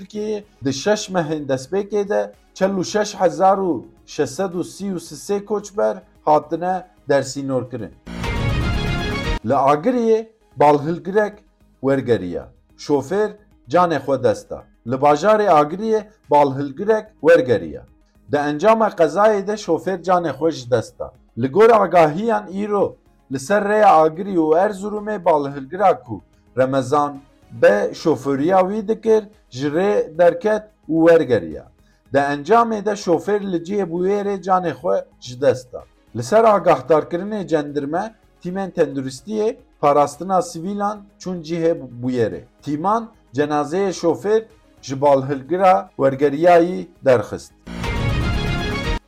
de 2.08 2.32
çel 2.54 2.70
û 2.70 2.84
şeş 2.84 3.14
hezar 3.14 3.58
û 3.58 5.44
koçber 5.44 5.96
hatine 6.24 6.86
dersînorkirin. 7.08 7.94
Li 9.46 9.54
Agiriyê 9.54 10.28
balhilgirek 10.56 11.34
wergeriya. 11.80 12.48
Şofêr 12.76 13.30
canê 13.68 13.98
xwe 13.98 14.22
desta. 14.22 14.64
Li 14.86 14.94
bajarê 14.94 15.48
Agiriyê 15.48 16.02
balhilgirek 16.30 17.06
wergeriya. 17.20 17.82
Di 18.32 18.36
encama 18.36 18.88
qezayê 18.88 19.46
de 19.46 19.52
şofêr 19.52 20.02
canê 20.02 20.32
xwe 20.32 20.50
ji 20.50 20.70
desta. 20.70 21.12
Li 21.38 21.48
gor 21.48 21.70
agahiyan 21.70 22.46
îro 22.64 22.96
li 23.32 23.38
ser 23.38 23.62
rêya 23.62 23.90
Agirî 24.04 24.36
û 24.36 24.46
Erzurumê 24.64 25.24
balhilgira 25.24 26.02
ku 26.02 26.20
Remezan 26.58 27.20
be 27.62 27.90
şoföriya 27.94 28.60
wî 28.60 28.88
dikir 28.88 29.24
ji 29.50 29.68
rê 29.68 30.18
derket 30.18 30.62
û 30.88 31.08
wergeriya. 31.08 31.64
Di 32.12 32.18
encamê 32.18 32.84
de 32.84 32.90
şofêr 32.90 33.52
li 33.52 33.56
cihê 33.56 33.90
bûyerê 33.90 34.42
canê 34.42 34.72
xwe 34.72 35.04
ji 35.20 35.40
dest 35.40 35.72
da. 35.72 35.82
Li 36.16 36.22
ser 36.22 36.44
agahdarkirinê 36.44 37.46
cendirme 37.46 38.14
tîmên 38.42 38.70
tenduristiyê 38.76 39.56
parastina 39.80 40.42
sivîlan 40.42 40.98
çûn 41.18 41.42
cihê 41.46 41.72
bûyerê. 42.02 42.42
Tîman 42.62 43.08
cenazeyê 43.36 43.90
şofêr 44.00 44.42
ji 44.82 45.00
balhilgira 45.00 45.90
wergeriyayî 45.96 46.88
derxist. 47.04 47.52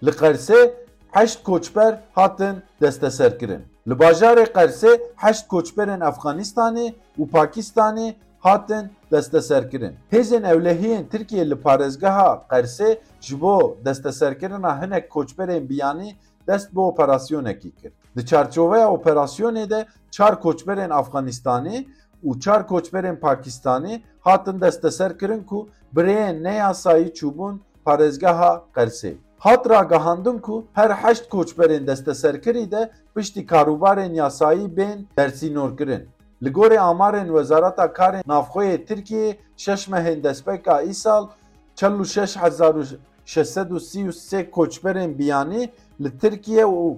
Li 0.04 0.10
Qersê 0.10 0.74
heşt 1.10 1.42
koçber 1.42 2.00
hatin 2.12 2.56
desteserkirin. 2.80 3.62
Li 3.88 3.92
bajarê 3.92 4.44
Qersê 4.56 5.00
heşt 5.16 5.46
koçberên 5.48 6.00
Efxanistanê 6.10 6.94
û 7.18 7.30
Pakistanê 7.30 8.14
hatin 8.40 8.90
desteserkirin. 9.12 9.94
Hêzên 10.12 10.44
ewlehiyên 10.52 11.08
Tirkiye 11.08 11.50
li 11.50 11.54
parêzgeha 11.54 12.48
Qersê 12.48 12.98
ji 13.20 13.40
bo 13.40 13.76
desteserkirina 13.84 14.82
hinek 14.82 15.10
koçberên 15.10 15.68
biyanî 15.68 16.16
dest 16.48 16.74
bi 16.74 16.80
operasyonekî 16.80 17.70
kir. 17.74 17.92
Di 18.16 18.26
çarçoveya 18.26 18.86
operasyonê 18.86 19.70
de 19.70 19.86
çar 20.10 20.34
koçberên 20.34 20.90
Efxanistanê 21.00 21.86
û 22.24 22.40
çar 22.40 22.66
koçberên 22.66 23.18
Pakistanê 23.18 24.00
hatin 24.20 24.60
desteserkirin 24.60 25.42
ku 25.42 25.68
bireyên 25.96 26.42
neyasayî 26.42 27.12
çûbûn 27.12 27.56
parêzgeha 27.86 28.60
Qersê. 28.76 29.14
Hat 29.38 29.70
ragihandin 29.70 30.38
ku 30.38 30.64
her 30.72 30.90
heşt 30.90 31.28
koçberên 31.28 31.86
desteserkirî 31.86 32.70
de 32.70 32.90
piştî 33.16 33.46
karûbarên 33.46 34.14
yasayî 34.14 34.76
bên 34.76 35.06
dersînorkirin. 35.18 36.08
Li 36.42 36.48
gorê 36.48 36.78
amarên 36.78 37.26
Wezareta 37.26 37.92
Karên 37.92 38.22
Navxuyê 38.22 38.86
Tirkiyeyê 38.86 39.36
şeş 39.56 39.88
mehên 39.88 40.22
destpêka 40.22 40.90
îsal 40.90 41.28
çel 41.74 41.92
û 41.92 42.04
şeş 42.06 42.36
hezar 42.36 42.74
û 42.74 42.84
şesed 43.26 43.70
û 43.70 43.80
sî 43.80 44.00
û 44.08 44.12
sê 44.12 44.50
koçberên 44.50 45.18
biyanî 45.18 45.70
li 46.00 46.18
Tirkiye 46.18 46.64
û 46.64 46.96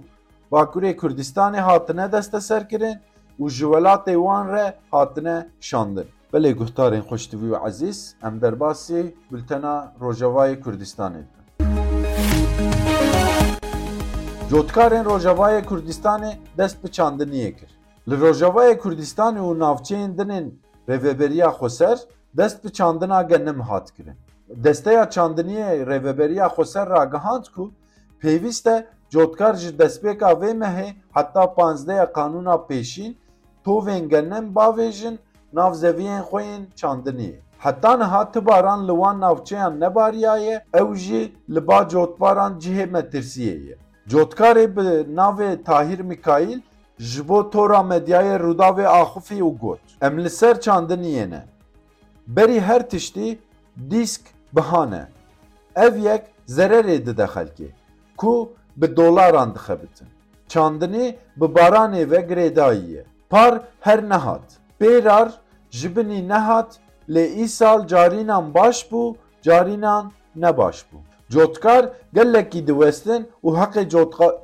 Bakurê 0.52 0.96
Kurdistanê 0.96 1.60
hatine 1.60 2.12
desteserkirin 2.12 2.96
û 3.40 3.50
ji 3.50 3.64
welatê 3.64 4.14
wan 4.14 4.52
re 4.52 4.74
hatine 4.90 5.48
şandin. 5.60 6.06
Belê 6.32 6.52
guhdarên 6.60 7.02
xweştivî 7.08 7.48
û 7.52 7.68
ezîz 7.68 8.14
em 8.26 8.40
derbasî 8.40 9.14
Bültena 9.32 9.92
Rojavayê 10.00 10.60
Kurdistanê 10.64 11.22
Cotkarên 14.50 15.04
Rojavayê 15.04 15.62
Kurdistanê 15.64 16.32
dest 16.58 16.84
bi 16.84 16.88
çandiniyê 16.88 17.56
kir. 17.56 17.70
Li 18.08 18.14
Rojavayê 18.14 18.78
Kurdistanê 18.78 19.40
û 19.48 19.58
navçeyên 19.58 20.18
dinên 20.18 20.46
Rêveberiya 20.88 21.50
Xweser 21.58 21.98
dest 22.36 22.64
bi 22.64 22.72
çandina 22.72 23.22
genim 23.22 23.60
hat 23.60 23.92
kirin. 23.94 24.16
Desteya 24.48 25.04
çandiniyê 25.04 25.86
Rêveberiya 25.90 26.46
Xweser 26.48 26.90
ragihand 26.90 27.44
ku 27.54 27.72
pêwîst 28.22 28.70
e 28.74 28.86
cotkar 29.12 29.54
ji 29.54 29.78
destpêka 29.78 30.30
vê 30.40 30.52
mehê 30.62 30.88
heta 31.14 31.54
panzdeya 31.54 32.04
kanûna 32.04 32.56
pêşîn 32.68 33.14
tovên 33.64 34.08
genim 34.08 34.54
bavêjin 34.54 35.18
nav 35.52 35.72
zeviyên 35.74 36.22
xwe 36.22 36.42
yên 36.44 36.66
çandiniyê. 36.76 37.38
Heta 37.58 37.96
niha 37.96 38.32
ti 38.32 38.46
baran 38.46 38.88
li 38.88 38.92
wan 38.92 39.20
navçeyan 39.20 39.80
nebariyaye 39.80 40.64
ew 40.74 40.94
jî 40.94 41.32
li 41.54 41.66
ba 41.66 41.88
cotbaran 41.88 42.58
cihê 42.58 42.86
metirsiyê 42.90 43.56
ye. 43.66 43.76
Cotkarê 44.08 44.76
bi 44.76 45.14
navê 45.14 45.64
Tahir 45.64 46.00
Mikail 46.00 46.60
ji 46.98 47.28
bo 47.28 47.50
tora 47.50 47.78
medyayê 47.78 48.36
Rûdawê 48.38 48.86
Axufî 48.86 49.40
û 49.42 49.58
got. 49.58 49.80
Em 50.00 50.24
li 50.24 50.30
ser 50.30 50.54
çandiniyê 50.54 51.30
ne. 51.30 51.44
Berî 52.26 52.60
her 52.60 52.90
tiştî 52.90 53.38
dîsk 53.90 54.22
bihane. 54.56 55.08
Ev 55.76 55.96
yek 55.96 56.22
zererê 56.48 57.06
dide 57.06 57.22
xelkê 57.22 57.68
ku 58.16 58.52
bi 58.76 58.96
dolaran 58.96 59.54
dixebitin. 59.54 60.08
Çandinê 60.48 61.16
bi 61.36 61.44
baranê 61.44 62.10
ve 62.10 62.16
girêdayî. 62.16 63.04
Par 63.30 63.62
her 63.80 64.08
nehat. 64.08 64.46
Pêrar 64.80 65.28
ji 65.70 65.88
nehat 66.28 66.78
lê 67.08 67.24
îsal 67.44 67.86
carînan 67.86 68.54
baş 68.54 68.82
bû 68.90 69.14
carînan 69.42 70.12
ne 70.36 70.58
baş 70.58 70.78
bû. 70.80 70.96
Cotkar 71.30 71.88
gelekî 72.14 72.66
diwestin 72.66 73.28
û 73.44 73.48
heqê 73.60 73.82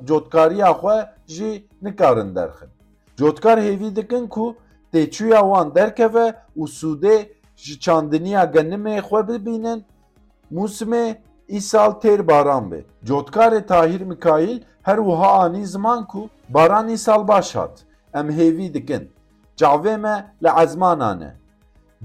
cotkariya 0.05 0.71
xwe 0.71 1.09
jî 1.27 1.67
nikarin 1.81 2.35
derxin. 2.35 2.69
Cotkar 3.17 3.57
hêvî 3.57 3.95
dikin 3.95 4.27
ku 4.27 4.55
têçûya 4.93 5.41
wan 5.49 5.75
derkeve 5.75 6.35
û 6.57 6.63
sûdê 6.79 7.17
ji 7.55 7.79
çandiniya 7.79 8.43
genimê 8.43 8.99
xwe 8.99 9.27
bibînin 9.27 9.85
Musimê 10.51 11.15
îsal 11.47 11.91
têr 11.91 12.27
baran 12.27 12.71
bê. 12.71 12.83
Cotkarê 13.05 13.65
Tahir 13.65 14.01
Mikail 14.01 14.61
her 14.83 14.97
wiha 14.97 15.31
anî 15.31 15.67
ziman 15.67 16.07
ku 16.07 16.29
baran 16.49 16.87
îsal 16.87 17.27
baş 17.27 17.55
hat. 17.55 17.83
Em 18.13 18.29
hêvî 18.29 18.73
dikin. 18.73 19.11
Çavê 19.57 19.97
me 19.97 20.33
li 20.43 20.49
ezmanan 20.63 21.21
e. 21.21 21.33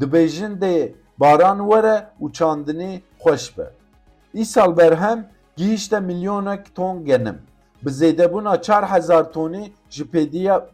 Dê 0.00 0.92
baran 1.18 1.58
were 1.58 2.06
û 2.20 2.32
çandinê 2.32 3.00
be. 3.58 3.72
Îsal 4.34 4.76
berhem 4.76 5.28
gihîşte 5.56 6.00
milyonek 6.00 6.74
ton 6.74 7.04
genim. 7.04 7.38
Bi 7.82 7.90
zêdebûna 7.90 8.62
çar 8.62 8.90
hezar 8.92 9.24
tonê 9.24 9.70
ji 9.90 10.04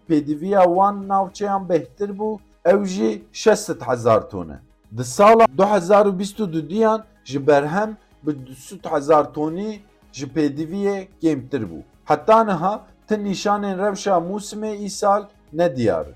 pêdiviya 0.08 0.64
wan 0.64 1.08
navçeyan 1.08 1.62
bêhtir 1.68 2.16
bû 2.18 2.38
ew 2.64 2.86
jî 2.86 3.24
şesed 3.32 3.80
hezar 3.80 4.30
ton 4.30 4.48
e. 4.48 4.58
Di 4.96 5.04
sala 5.04 5.46
2022 5.58 7.02
ji 7.24 7.46
berhem 7.46 7.96
bi 8.26 8.46
dusut 8.46 8.92
hezar 8.92 9.24
tonî 9.34 9.80
ji 10.12 10.26
pêdiviyê 10.26 11.08
kêmtir 11.22 11.62
bû. 11.70 11.80
Heta 12.04 12.44
niha 12.44 12.74
ti 13.08 13.14
nîşanên 13.14 13.78
rewşa 13.78 14.16
Musîmê 14.28 14.72
îsal 14.86 15.22
nediyar. 15.52 16.06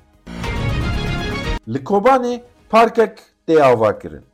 Li 1.68 1.84
Kobanê 1.84 2.42
parkek 2.70 3.18
tê 3.48 3.62
ava 3.62 3.98
kirin. 3.98 4.24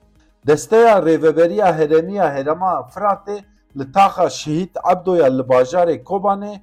Desteya 0.46 0.98
Rêveberiya 0.98 1.76
Heremiya 1.78 2.34
Herema 2.34 2.88
Firatê 2.94 3.38
li 3.78 3.92
taxa 3.92 4.30
Şehîd 4.30 4.76
Ebdoya 4.92 5.26
li 5.26 5.42
bajarê 5.42 6.02
Kobanê 6.02 6.60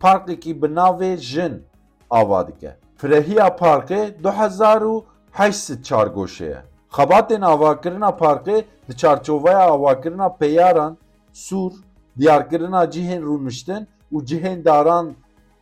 parkekî 0.00 0.62
bi 0.62 0.66
navê 0.66 1.16
Jin 1.16 1.62
ava 2.10 2.48
dike. 2.48 2.76
Firehiya 2.96 3.48
parkê 3.48 4.00
2008 4.18 5.70
çargoşê 5.70 6.44
ye. 6.44 6.62
Xebatên 6.90 7.40
avakirina 7.40 8.08
parkê 8.08 8.64
di 8.92 8.96
çarçoveya 8.96 9.58
avakirina 9.58 10.36
peyaran 10.36 10.98
Sûr, 11.32 11.72
diyarkirina 12.18 12.90
cihên 12.90 13.22
rûniştin 13.22 13.86
û 14.12 14.24
cihên 14.24 14.64
daran 14.64 15.14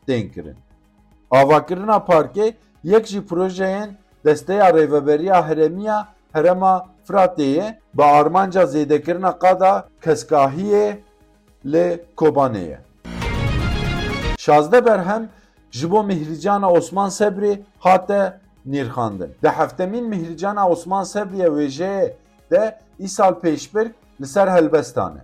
tên 0.06 0.32
kirin. 0.32 0.56
Avakirina 1.30 1.96
parkê 1.96 2.54
yek 2.84 3.06
ji 3.06 3.18
projeyên 3.18 3.90
desteya 4.25 4.70
Rêveberiya 4.70 5.49
Heremiya 5.49 6.08
Herema 6.32 6.87
Firatê 7.08 7.42
ye 7.42 7.78
bi 7.94 8.04
armanca 8.04 8.62
zêdekirina 8.62 9.38
qada 9.38 9.88
keskahiyê 10.02 10.96
li 11.66 12.04
Kobanê 12.16 12.64
ye. 12.68 12.78
Şazde 14.38 14.87
berhem 14.87 15.28
ji 15.70 15.87
mihricana 15.87 16.70
Osman 16.72 17.08
Sebrî 17.08 17.62
hate 17.78 18.40
nîrxandin. 18.66 19.30
Di 19.42 19.49
heftemîn 19.49 20.08
mihricana 20.08 20.68
Osman 20.68 21.04
Sebriye 21.04 21.46
wêjeyê 21.46 22.12
de 22.50 22.78
îsal 23.00 23.35
pêşbir 23.40 23.90
li 24.21 24.26
ser 24.26 24.49
helbestan 24.49 25.16
e. 25.16 25.23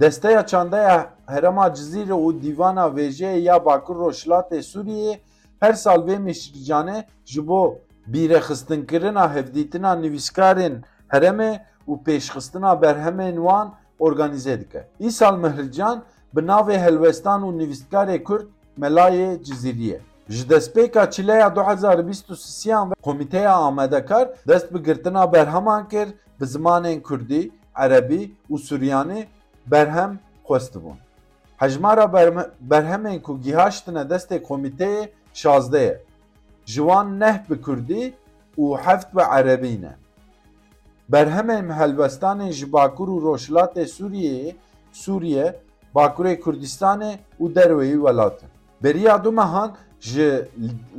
Desteya 0.00 0.46
çandaya 0.46 1.10
Herema 1.26 1.74
Cizire 1.74 2.12
û 2.12 2.42
dîvana 2.42 2.86
vêjeyê 2.86 3.38
ya 3.38 3.64
Bakur 3.64 3.96
Rojhilatê 3.96 4.58
Sûriyê 4.72 5.18
her 5.60 5.72
sal 5.72 6.08
vê 6.08 6.16
mêşricane 6.16 7.04
ji 7.24 7.48
bo 7.48 7.78
bîrexistinekirina 8.06 9.34
hevdîtina 9.34 9.92
nivîskarên 9.92 10.74
heremê 11.08 11.60
û 11.88 11.92
pêşxistina 12.04 12.72
berhemên 12.82 13.34
wan 13.34 13.74
organize 13.98 14.60
dike. 14.60 14.88
Îsal 15.00 15.36
Mihrican 15.36 16.02
bi 16.36 16.40
navê 16.40 16.78
helwestan 16.78 17.42
û 17.42 17.48
nivîskarê 17.60 18.22
Kurd 18.22 18.46
Melayê 18.80 19.42
Cizîriyê. 19.42 19.98
Ji 20.28 20.48
destpêka 20.48 21.10
çileya 21.10 21.46
2023yan 21.46 22.90
ve 22.90 22.94
Komîteya 23.02 23.54
Amedekar 23.54 24.28
dest 24.48 24.74
bi 24.74 24.82
girtina 24.82 25.32
berheman 25.32 25.88
kir 25.88 26.08
bi 26.40 26.44
zimanên 26.44 27.02
Kurdî, 27.02 27.50
Erebî 27.74 28.30
û 28.50 28.58
Suryanî 28.58 29.26
berhem 29.66 30.18
xwestibûn. 30.44 30.96
Hejmara 31.56 32.04
berhemên 32.70 33.22
ku 33.22 33.40
gihaştine 33.40 33.98
destê 33.98 34.42
komîteyê 34.42 35.08
şazde 35.34 35.78
ye. 35.78 36.02
Ji 36.66 36.74
wan 36.74 37.20
neh 37.20 37.50
bi 37.50 37.62
Kurdî 37.62 38.14
û 38.58 38.78
heft 38.78 39.16
bi 39.16 39.20
Erebî 39.20 39.82
ne. 39.82 39.96
Berhemên 41.12 41.70
helwestanên 41.70 42.50
ji 42.50 42.72
Bakur 42.72 43.08
û 43.08 43.22
Rojhilatê 43.22 43.84
Sûriyeyê, 43.84 44.54
Sûriye, 44.92 45.60
Bakurê 45.94 46.40
Kurdistanê 46.40 47.18
û 47.40 47.54
derweyî 47.54 47.94
welatin. 47.94 48.48
Beriya 48.82 49.24
du 49.24 49.32
mehan 49.32 49.72
ji 50.02 50.28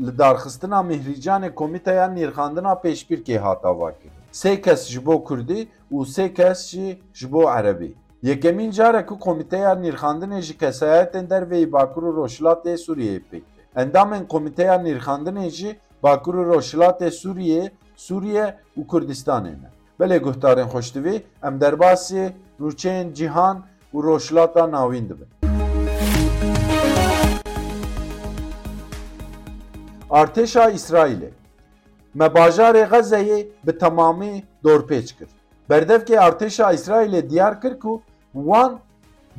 li 0.05 0.11
darxistina 0.17 0.79
Mihricanê 0.89 1.49
Komîteya 1.59 2.07
Nîrxandina 2.17 2.73
Pêşbîrkê 2.83 3.37
hata 3.37 3.79
vakir. 3.79 4.11
Sê 4.33 4.61
kes 4.61 4.81
ji 4.91 5.05
bo 5.05 5.23
Kurdî 5.23 5.67
û 5.91 5.97
sê 6.15 6.33
kes 6.33 6.59
jî 6.71 6.87
ji 7.13 7.31
bo 7.31 7.43
Erebî. 7.57 7.91
Yekemîn 8.23 8.71
carek 8.71 9.09
ku 9.09 9.19
Komîteya 9.19 9.73
Nîrxandinê 9.83 10.41
ji 10.41 10.53
kesayetên 10.57 11.29
derveyî 11.29 11.71
Bakur 11.73 12.03
û 12.03 12.11
Rojhilatê 12.21 12.73
Sûriyeyê 12.85 13.21
pêk 13.31 13.43
Endamên 13.75 14.27
Komîteya 14.27 14.75
Nîrxandinê 14.75 15.49
jî 15.49 15.79
Bakur 16.03 16.35
û 16.35 16.43
Rojhilatê 16.53 17.09
Sûriyê, 17.21 17.71
Sûriye 17.95 18.55
û 18.77 18.87
Kurdistanê 18.87 19.53
ne. 19.63 19.69
Belê 19.99 20.17
guhdarên 20.19 20.67
xweştivî 20.73 21.23
em 21.43 21.61
derbasî 21.61 22.33
rûçeyên 22.61 23.13
cîhan 23.13 23.57
û 23.93 24.03
rojhilata 24.03 24.71
navîn 24.71 25.05
dibin. 25.09 25.42
Artêşa 30.21 30.71
İsraîlê 30.71 31.29
me 32.13 32.25
bajarê 32.25 32.83
Xezeyê 32.91 33.47
bi 33.67 33.77
temamî 33.77 34.43
dorpêç 34.63 35.07
kir. 35.17 35.29
Berdevkê 35.69 36.15
artêşa 36.27 36.73
İsraîlê 36.73 37.29
diyar 37.29 37.61
kir 37.61 37.79
ku 37.79 38.01
wan 38.33 38.79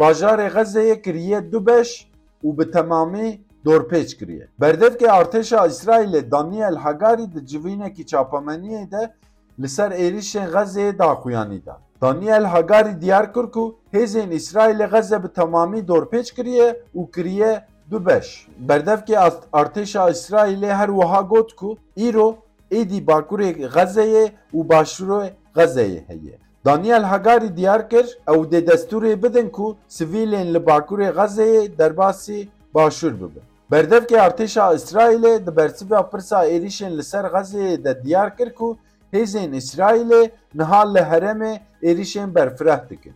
bajarê 0.01 0.49
Xezeyê 0.49 1.03
kiriye 1.03 1.53
du 1.53 1.67
beş 1.67 2.11
û 2.45 2.59
bi 2.59 2.71
temamî 2.71 3.41
dorpêç 3.65 4.19
kiriye. 4.19 4.49
Berdevkê 4.61 5.07
artêşa 5.07 5.69
İsraîlê 5.69 6.31
Daniel 6.31 6.75
Hagarî 6.75 7.33
di 7.35 7.47
civînekî 7.47 8.05
çapameniyê 8.07 8.91
de 8.91 9.15
li 9.61 9.69
ser 9.69 9.91
êrişên 9.91 10.49
Xezeyê 10.51 10.99
daxuyanî 10.99 11.67
da. 11.67 11.81
Daniel 12.03 12.45
Hagarî 12.45 13.01
diyar 13.01 13.33
kir 13.35 13.47
ku 13.55 13.79
hêzên 13.93 14.31
İsraîlê 14.35 14.87
Xeze 14.87 15.23
bi 15.23 15.29
temamî 15.29 15.79
dorpêç 15.79 16.35
kiriye 16.35 16.83
û 16.95 17.11
kiriye 17.11 17.67
du 17.91 18.07
beş. 18.07 18.47
Berdevkê 18.69 19.31
artêşa 19.53 20.11
İsraîlê 20.11 20.73
her 20.75 20.89
wiha 20.89 21.21
got 21.21 21.57
ku 21.57 21.77
îro 21.97 22.37
êdî 22.73 23.07
bakurê 23.07 23.51
Xezeyê 23.77 24.31
û 24.55 24.69
başûrê 24.69 25.31
Xezeyê 25.57 26.09
heye. 26.09 26.39
Daniel 26.65 27.03
Hagarî 27.03 27.57
diyar 27.57 27.91
kir 27.91 28.07
ew 28.29 28.43
dê 28.53 28.67
destûrê 28.67 29.23
bidin 29.23 29.49
ku 29.49 29.77
sivîlên 29.89 30.55
li 30.55 30.59
bakurê 30.59 31.11
Xezeyê 31.11 31.79
derbasî 31.79 32.49
başûr 32.75 33.15
bibin. 33.15 33.43
Berdevkê 33.73 34.17
artêşa 34.29 34.75
İsraîlê 34.75 35.47
di 35.47 35.57
bersiva 35.57 36.11
pirsa 36.11 36.49
êrişên 36.49 36.99
li 36.99 37.03
ser 37.03 37.25
Xezeyê 37.25 37.85
de 37.85 38.05
diyar 38.05 38.37
kir 38.37 38.55
ku 38.55 38.77
hêzên 39.13 39.57
İsraîlê 39.57 40.31
niha 40.55 40.93
li 40.93 40.99
heremê 40.99 41.59
êrişên 41.83 42.35
berfireh 42.35 42.91
dikin. 42.91 43.13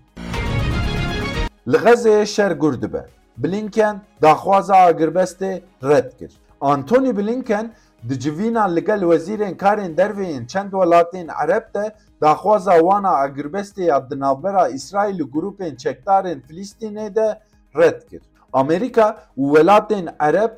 Li 1.69 1.77
Xezeyê 1.77 2.27
şer 2.27 2.51
gur 2.51 2.83
dibe. 2.83 3.18
Blinken 3.39 4.01
daxwaza 4.23 4.75
agirbestê 4.75 5.63
red 5.83 6.19
kir. 6.19 6.33
Antony 6.61 7.17
Blinken 7.17 7.73
di 8.09 8.21
civîna 8.21 8.65
li 8.65 8.85
gel 8.85 9.01
wezîrên 9.01 9.57
karên 9.57 9.97
derveyên 9.97 10.47
çend 10.47 10.73
welatên 10.73 11.29
Ereb 11.43 11.75
de 11.75 11.95
daxwaza 12.21 12.75
wana 12.79 13.09
agirbestê 13.09 13.83
ya 13.83 14.11
di 14.11 14.21
navbera 14.21 14.69
İsraîl 14.69 15.19
û 15.21 15.31
grûpên 15.31 15.77
çekdarên 15.77 16.41
Filîstînê 16.41 17.15
de 17.15 17.41
red 17.77 18.03
kir. 18.11 18.23
Amerîka 18.53 19.19
û 19.39 19.43
welatên 19.55 20.15
Ereb 20.19 20.53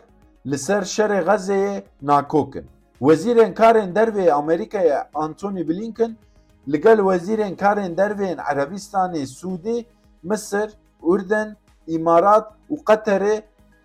li 0.46 0.58
ser 0.58 0.82
şerê 0.82 1.20
Xezeyê 1.24 1.82
nakokin. 2.02 2.66
Wezîrên 3.00 3.54
karên 3.54 3.94
dervê 3.94 4.30
Amerîkayê 4.30 5.04
Antony 5.14 5.68
Blinken 5.68 6.16
li 6.68 6.80
gel 6.80 6.98
wezîrên 6.98 7.56
karên 7.56 7.96
derveyên 7.96 8.36
Erebistanê 8.36 9.26
Sûdî, 9.26 9.84
Misir, 10.22 10.70
Urdun, 11.02 11.56
İmarat 11.96 12.46
û 12.72 12.74
Qeterê 12.88 13.42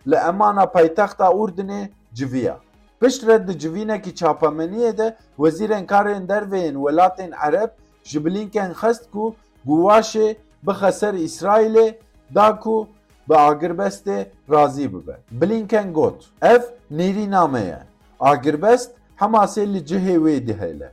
li 0.09 0.15
emana 0.15 0.65
paytexta 0.65 1.27
Urdunê 1.41 1.89
civiya. 2.13 2.57
Pişt 2.99 3.27
re 3.27 3.47
di 3.47 3.59
civînekî 3.59 4.11
çapemeniyê 4.19 4.97
de 4.97 5.17
wezîrên 5.37 5.85
karên 5.85 6.27
derveyên 6.27 6.75
welatên 6.85 7.31
Ereb 7.45 7.69
ji 8.03 8.25
Blinken 8.25 8.71
xest 8.81 9.11
ku 9.11 9.35
guwaşê 9.67 10.35
bixe 10.67 10.91
ser 10.91 11.13
İsraîlê 11.13 11.95
da 12.35 12.59
ku 12.59 12.87
bi 13.29 13.33
agirbestê 13.33 14.27
razî 14.51 14.93
bibe. 14.93 15.17
Blinken 15.31 15.93
got, 15.93 16.25
ev 16.41 16.61
nêrîname 16.91 17.65
ye. 17.65 17.79
Agirbest 18.19 18.91
Hemasê 19.19 19.73
li 19.73 19.77
cihê 19.77 20.15
wê 20.15 20.47
dihêle. 20.47 20.89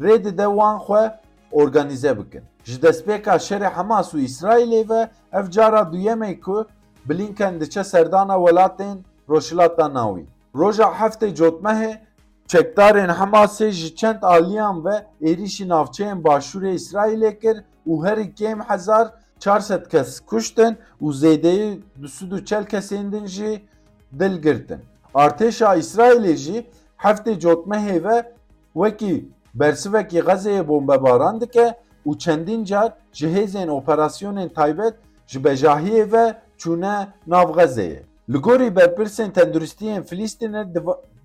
Rê 0.00 0.24
dide 0.24 0.44
wan 0.44 0.78
xwe 0.78 1.18
organize 1.54 2.18
bikin. 2.18 2.42
Ji 2.64 2.76
destpêka 2.82 3.34
şerê 3.48 3.68
Hemas 3.76 4.14
û 4.14 4.18
İsraîlê 4.28 4.88
ve 4.88 5.10
ev 5.32 5.50
cara 5.50 5.80
duyemê 5.92 6.40
ku 6.40 6.66
Blinken 7.08 7.60
diçe 7.60 7.84
serdana 7.84 8.34
welatên 8.34 8.98
Rojhilata 9.30 9.94
Nawî. 9.94 10.26
Roja 10.54 10.84
heftê 10.84 11.36
cotmehê 11.36 11.98
çekdarên 12.48 13.10
Hemasê 13.20 13.70
ji 13.70 13.96
çend 13.96 14.22
aliyan 14.22 14.84
ve 14.84 15.06
êrişî 15.22 15.68
navçeyên 15.68 16.22
başûrê 16.22 16.74
İsraîlê 16.74 17.38
kir 17.40 17.56
û 17.86 18.06
herî 18.06 18.34
kêm 18.34 18.60
hezar 18.68 19.10
400 19.40 19.88
kes 19.88 20.20
kuştin 20.20 20.76
û 21.02 21.06
zêdeyî 21.12 21.80
du 22.02 22.08
sud 22.08 22.32
û 22.32 22.44
çel 22.44 22.64
kesên 22.64 23.12
din 23.12 23.26
jî 23.26 23.62
dil 24.18 24.42
girtin. 24.42 24.80
Artêşa 25.14 25.78
İsraîlê 25.78 26.36
jî 26.36 26.66
heftê 26.98 27.40
cotmehê 27.40 28.04
ve 28.04 28.32
wekî 28.74 29.28
bersivekî 29.54 30.18
Xezeyê 30.28 30.68
bombebaran 30.68 31.40
dike 31.40 31.66
û 32.08 32.18
çendîn 32.18 32.64
car 32.64 32.90
ji 33.12 33.26
hêzên 33.36 33.68
operasyonên 33.80 34.48
taybet 34.48 34.94
ji 35.26 35.38
bejahiyê 35.44 36.12
ve 36.12 36.24
çûne 36.58 36.96
nav 37.26 37.48
Xezeyê. 37.58 38.02
Li 38.32 38.38
gorî 38.46 38.68
berpirsên 38.76 39.30
tenduristiyên 39.36 40.02
Filîstînê 40.10 40.62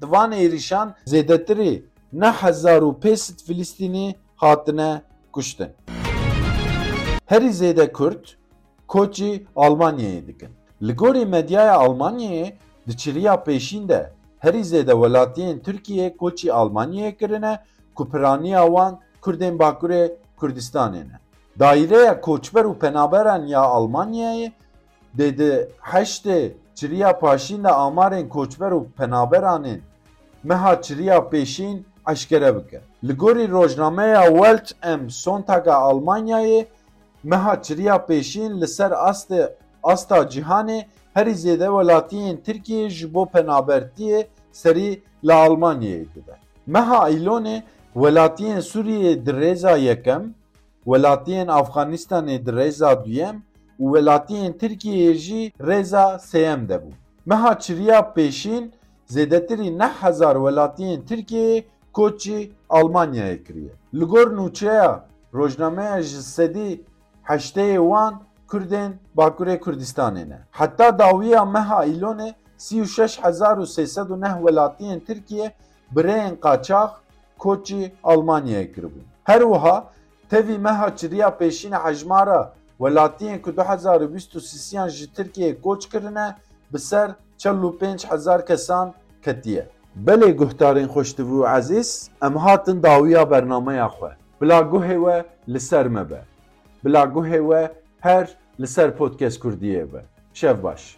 divan 0.01 0.31
êrîşan 0.31 0.87
zêdetirî 1.11 1.73
ne 2.13 2.31
hezar 2.41 2.81
û 2.81 2.91
pêsîd 3.03 3.37
Filîstînî 3.47 4.15
hatine 4.35 5.01
kuştin. 5.33 5.71
Herî 7.25 7.49
zêde 7.61 7.91
Kurd 7.91 8.23
koçî 8.87 9.45
Almanyayê 9.55 10.27
dikin. 10.27 10.49
Li 10.87 10.93
gorî 10.93 11.25
medyaya 11.25 11.75
Almanyayê 11.75 12.53
di 12.87 12.97
çiriya 12.97 13.33
pêşîn 13.33 13.89
de 13.89 14.11
herî 14.39 14.59
zêde 14.59 14.93
welatiyên 15.01 15.59
ku 17.99 18.09
piraniya 18.09 18.65
wan 18.65 18.99
Kurdên 19.21 19.59
Bakurê 19.59 20.15
Kurdistanê 20.39 21.03
ne. 21.09 21.17
Daireya 21.59 22.21
koçber 22.21 22.65
û 22.71 22.79
penaberan 22.79 23.43
ya 23.45 23.61
Almanyayê 23.61 24.51
dê 25.17 25.37
di 25.37 25.69
heştê 25.81 26.51
çiriya 26.75 27.19
paşîn 27.19 27.63
de 27.63 27.67
amarên 27.67 28.29
koçber 28.29 28.71
û 28.71 28.85
penaberanên 28.97 29.79
meha 30.43 30.81
çiriya 30.81 31.17
pêşîn 31.17 31.77
eşkere 32.11 32.55
bike. 32.55 32.81
Li 33.03 33.13
gorî 33.13 33.51
rojnameya 33.51 34.23
Welt 34.25 34.71
em 34.83 35.09
Sontaga 35.09 35.73
Almanyayê 35.73 36.65
meha 37.23 37.61
çiriya 37.61 37.95
pêşîn 37.95 38.61
li 38.61 38.67
ser 38.67 38.91
astê 38.91 39.53
asta 39.83 40.17
cîhanê 40.17 40.85
herî 41.13 41.31
zêde 41.31 41.67
welatiyên 41.77 42.37
Tirkiyê 42.45 42.89
ji 42.89 43.13
bo 43.13 43.23
penabertiyê 43.23 44.27
serî 44.51 45.03
li 45.27 45.31
Almanyayê 45.31 46.05
dide. 46.15 46.35
Meha 46.67 47.09
Îlonê 47.09 47.63
welatiyên 47.93 48.59
Sûriyê 48.59 49.25
di 49.25 49.31
rêza 49.31 49.77
yekem, 49.77 50.33
welatiyên 50.85 51.47
Afxanistanê 51.47 52.45
di 52.45 52.51
rêza 52.51 53.05
duyem 53.05 53.43
û 53.79 53.83
welatiyên 53.93 54.53
Tirkiyeyê 54.59 55.13
jî 55.13 55.51
rêza 55.59 56.69
de 56.69 56.75
bû. 56.75 56.91
Meha 57.25 57.59
çiriya 57.59 57.99
pêşîn 58.15 58.71
zêdetirî 59.09 59.79
neh 59.79 59.93
hezar 60.03 60.35
welatiyên 60.35 61.01
Tirkiyeyê 61.05 61.63
koçî 61.93 62.51
Almanyayê 62.69 63.43
kiriye. 63.43 63.73
Li 63.93 64.05
gor 64.05 64.27
nûçeya 64.27 64.99
rojnameya 65.33 66.01
ji 66.01 66.23
sedî 66.23 66.81
heşteyê 67.23 67.77
wan 67.77 68.21
Kurdên 68.47 68.91
Bakurê 69.17 69.59
Kurdistanê 69.59 70.29
ne. 70.29 70.39
Heta 70.51 70.99
dawiya 70.99 71.45
meha 71.45 71.85
îlonê 71.85 72.33
sî 72.57 72.81
û 72.81 72.85
şeş 72.85 73.23
hezar 73.23 73.57
û 73.57 73.65
sêsed 73.65 74.07
û 74.13 74.21
neh 74.21 74.35
welatiyên 74.45 74.99
Tirkiye 74.99 75.51
bireyên 75.95 76.39
qaçax 76.39 76.89
کوچی 77.43 77.91
آلمانیه 78.11 78.63
کربو 78.73 79.01
هر 79.29 79.43
وها 79.51 79.75
تیوی 80.29 80.57
مه 80.65 80.91
چریا 80.99 81.29
پیشین 81.39 81.73
حجمارا 81.73 82.41
ولاتی 82.79 83.37
کو 83.37 83.51
2023 83.51 84.57
سیان 84.57 84.89
جی 84.89 85.07
ترکیه 85.15 85.53
کوچ 85.53 85.87
کرنه 85.87 86.35
بسر 86.73 87.09
45000 87.37 88.41
کسان 88.41 88.93
کتیه 89.25 89.69
بله 90.05 90.31
گهتارین 90.31 90.87
خوشتو 90.87 91.43
عزیز 91.45 92.09
ام 92.21 92.37
هاتن 92.37 92.79
داویا 92.79 93.25
برنامه 93.25 93.83
اخو 93.83 94.07
بلا 94.39 94.63
گوه 94.63 95.23
لسر 95.47 95.87
مبه 95.87 96.21
بلا 96.83 97.07
گوه 97.07 97.37
و 97.37 97.67
هر 98.01 98.29
لسر 98.59 98.89
پودکست 98.89 99.43
کردیه 99.43 99.85
به 99.85 100.03
شف 100.33 100.55
باش 100.55 100.97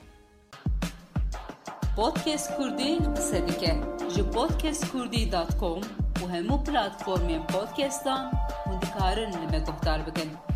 پودکست 1.96 2.50
کردی 2.58 2.96
قصه 3.16 3.40
دیگه 3.40 3.76
جو 4.16 4.24
پودکست 4.24 4.94
کردی 4.94 5.26
دات 5.26 5.58
کوم 5.58 5.82
u 6.24 6.28
hemm 6.30 6.52
u 6.52 6.58
platformi 6.64 7.40
podcast'an 7.52 8.30
u 8.70 8.80
dikarin 8.86 9.34
li 9.42 9.48
me 9.52 9.62
toħtar. 9.66 10.51